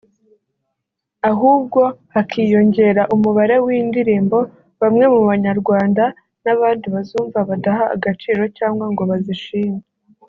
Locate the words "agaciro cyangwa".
7.95-8.85